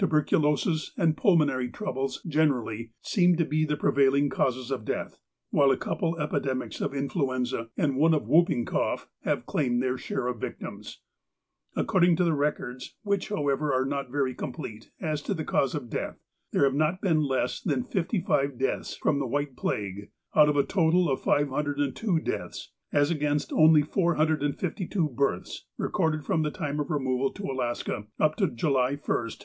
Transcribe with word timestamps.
Tuberculosis, 0.00 0.90
aud 0.98 1.16
pulmonary 1.16 1.68
troubles 1.68 2.20
generally, 2.26 2.90
seem 3.00 3.36
to 3.36 3.44
be 3.44 3.64
the 3.64 3.76
pre 3.76 3.92
vailing 3.92 4.28
causes 4.28 4.72
of 4.72 4.84
death, 4.84 5.20
while 5.50 5.70
a 5.70 5.76
couple 5.76 6.16
of 6.16 6.20
epidemics 6.20 6.80
of 6.80 6.92
influenza, 6.92 7.68
and 7.76 7.96
one 7.96 8.12
of 8.12 8.26
whooping 8.26 8.64
cough, 8.64 9.08
have 9.22 9.46
claimed 9.46 9.80
their 9.80 9.96
share 9.96 10.26
of 10.26 10.40
victims. 10.40 11.02
According 11.76 12.16
to 12.16 12.24
the 12.24 12.34
records, 12.34 12.96
which, 13.04 13.28
however, 13.28 13.72
are 13.72 13.84
not 13.84 14.10
very 14.10 14.34
complete 14.34 14.90
as 15.00 15.22
to 15.22 15.32
the 15.32 15.44
cause 15.44 15.76
of 15.76 15.88
death, 15.88 16.18
there 16.50 16.64
have 16.64 16.72
been 16.72 16.78
not 17.20 17.28
less 17.30 17.60
than 17.60 17.84
fifty 17.84 18.18
five 18.20 18.58
deaths 18.58 18.96
from 18.96 19.20
the 19.20 19.28
white 19.28 19.56
plague, 19.56 20.10
out 20.34 20.48
of 20.48 20.56
a 20.56 20.64
total 20.64 21.08
of 21.08 21.20
502 21.22 22.18
deaths, 22.18 22.72
as 22.92 23.12
against 23.12 23.52
only 23.52 23.82
452 23.82 25.08
births 25.10 25.60
^ 25.72 25.72
recorded 25.76 26.24
from 26.24 26.42
the 26.42 26.50
time 26.50 26.80
of 26.80 26.90
removal 26.90 27.30
to 27.32 27.44
Alaska 27.48 28.08
up 28.18 28.34
to 28.38 28.48
July 28.48 28.94
1, 28.94 29.02
1908. 29.02 29.34